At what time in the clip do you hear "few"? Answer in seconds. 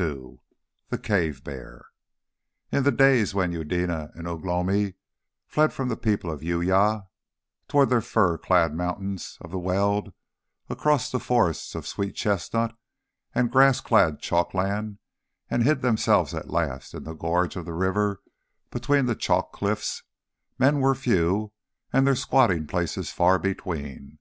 20.94-21.52